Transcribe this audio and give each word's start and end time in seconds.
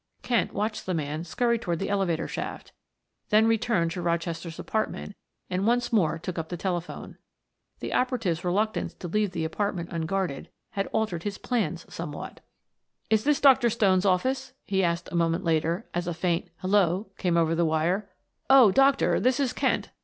Kent 0.23 0.51
watched 0.51 0.87
the 0.87 0.95
man 0.95 1.23
scurry 1.23 1.59
toward 1.59 1.77
the 1.77 1.87
elevator 1.91 2.27
shaft, 2.27 2.71
then 3.29 3.45
returned 3.45 3.91
to 3.91 4.01
Rochester's 4.01 4.57
apartment 4.57 5.15
and 5.47 5.67
once 5.67 5.93
more 5.93 6.17
took 6.17 6.39
up 6.39 6.49
the 6.49 6.57
telephone. 6.57 7.19
The 7.81 7.93
operative's 7.93 8.43
reluctance 8.43 8.95
to 8.95 9.07
leave 9.07 9.29
the 9.29 9.45
apartment 9.45 9.89
unguarded 9.91 10.49
had 10.71 10.87
altered 10.87 11.21
his 11.21 11.37
plans 11.37 11.85
somewhat. 11.87 12.39
"Is 13.11 13.23
this 13.25 13.39
Dr. 13.39 13.69
Stone's 13.69 14.03
office?" 14.03 14.53
he 14.65 14.83
asked 14.83 15.09
a 15.11 15.15
moment 15.15 15.43
later, 15.43 15.85
as 15.93 16.07
a 16.07 16.15
faint 16.15 16.49
"hello," 16.61 17.11
came 17.19 17.37
over 17.37 17.53
the 17.53 17.63
wire. 17.63 18.09
"Oh, 18.49 18.71
doctor, 18.71 19.19
this 19.19 19.39
is 19.39 19.53
Kent. 19.53 19.91